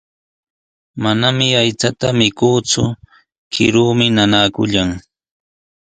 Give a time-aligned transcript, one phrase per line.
[1.01, 2.83] Manami aychata mikuuku,
[3.53, 4.89] kiruumi nanaakullan.